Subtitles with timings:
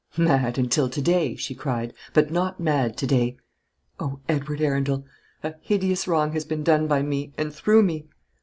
[0.17, 3.37] "Mad until to day," she cried; "but not mad to day.
[3.99, 5.05] O Edward Arundel!
[5.43, 8.07] a hideous wrong has been done by me and through me.